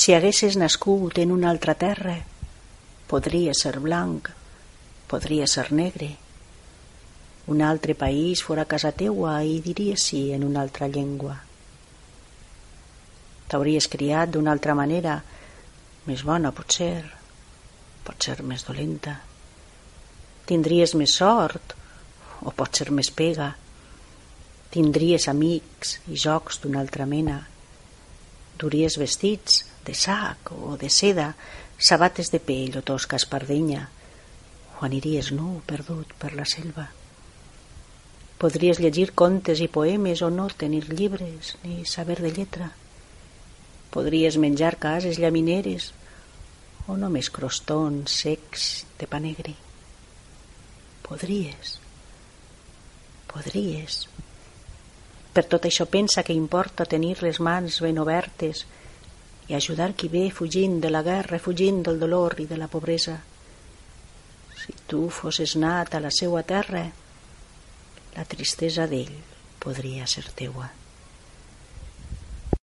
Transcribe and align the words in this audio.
Si 0.00 0.14
haguessis 0.16 0.54
nascut 0.56 1.18
en 1.20 1.32
una 1.34 1.50
altra 1.50 1.74
terra, 1.76 2.14
podria 3.10 3.52
ser 3.52 3.74
blanc, 3.84 4.30
podria 5.10 5.44
ser 5.46 5.66
negre. 5.76 6.08
Un 7.52 7.60
altre 7.60 7.92
país 7.92 8.40
fora 8.40 8.64
casa 8.64 8.94
teua 8.96 9.34
i 9.44 9.58
diries 9.60 10.06
sí 10.08 10.22
en 10.32 10.46
una 10.46 10.62
altra 10.64 10.88
llengua. 10.88 11.34
T'hauries 13.52 13.90
criat 13.92 14.32
d'una 14.32 14.54
altra 14.56 14.72
manera, 14.78 15.18
més 16.08 16.24
bona 16.24 16.56
potser, 16.56 17.04
potser 18.06 18.40
més 18.40 18.64
dolenta. 18.64 19.18
Tindries 20.48 20.96
més 20.96 21.12
sort 21.20 21.76
o 22.40 22.54
potser 22.56 22.88
més 22.88 23.12
pega. 23.12 23.52
Tindries 24.72 25.28
amics 25.28 25.98
i 26.08 26.16
jocs 26.24 26.64
d'una 26.64 26.80
altra 26.80 27.04
mena. 27.04 27.42
Duries 28.56 28.96
vestits 28.96 29.66
de 29.86 29.94
sac 29.94 30.52
o 30.52 30.76
de 30.80 30.90
seda, 30.90 31.34
sabates 31.78 32.30
de 32.30 32.40
pell 32.40 32.76
o 32.78 32.82
tosca 32.82 33.16
espardenya, 33.16 33.88
o 34.78 34.84
aniries 34.84 35.30
nu, 35.32 35.60
perdut 35.66 36.12
per 36.20 36.34
la 36.36 36.44
selva. 36.44 36.90
Podries 38.40 38.80
llegir 38.80 39.10
contes 39.12 39.60
i 39.60 39.68
poemes 39.68 40.22
o 40.24 40.30
no 40.32 40.46
tenir 40.48 40.86
llibres 40.88 41.56
ni 41.64 41.84
saber 41.84 42.20
de 42.24 42.30
lletra. 42.32 42.70
Podries 43.92 44.38
menjar 44.40 44.78
cases 44.80 45.18
llamineres 45.20 45.90
o 46.88 46.96
només 46.96 47.28
crostons 47.28 48.14
secs 48.22 48.86
de 49.00 49.08
pa 49.10 49.20
negre. 49.20 49.52
Podries, 51.04 51.76
podries. 53.28 54.06
Per 55.34 55.44
tot 55.44 55.68
això 55.68 55.84
pensa 55.90 56.24
que 56.24 56.34
importa 56.34 56.88
tenir 56.88 57.18
les 57.20 57.40
mans 57.44 57.80
ben 57.84 58.00
obertes 58.00 58.64
i 59.50 59.54
ajudar 59.58 59.94
qui 59.98 60.08
ve 60.08 60.28
fugint 60.30 60.78
de 60.80 60.90
la 60.90 61.02
guerra, 61.02 61.40
fugint 61.42 61.82
del 61.82 61.98
dolor 61.98 62.38
i 62.38 62.46
de 62.46 62.56
la 62.56 62.68
pobresa. 62.70 63.16
Si 64.60 64.74
tu 64.86 65.08
fosses 65.10 65.56
nat 65.58 65.94
a 65.94 66.00
la 66.04 66.12
seua 66.14 66.44
terra, 66.46 66.84
la 68.14 68.26
tristesa 68.30 68.86
d'ell 68.86 69.16
podria 69.58 70.06
ser 70.06 70.28
teua. 70.38 70.68